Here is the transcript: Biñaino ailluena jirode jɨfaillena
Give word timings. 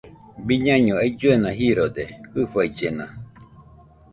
Biñaino 0.45 0.93
ailluena 1.03 1.49
jirode 1.59 2.05
jɨfaillena 2.31 3.05